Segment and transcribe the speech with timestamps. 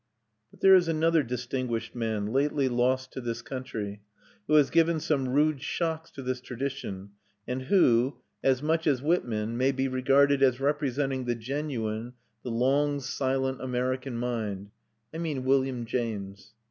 [0.49, 4.01] But there is another distinguished man, lately lost to this country,
[4.47, 7.11] who has given some rude shocks to this tradition
[7.47, 12.99] and who, as much as Whitman, may be regarded as representing the genuine, the long
[12.99, 14.71] silent American mind
[15.13, 16.55] I mean William James.